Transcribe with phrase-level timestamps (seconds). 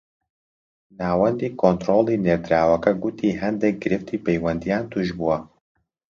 [0.99, 5.37] ناوەندی کۆنتڕۆڵی نێردراوەکە گوتی هەندێک گرفتی پەیوەندییان تووش بووە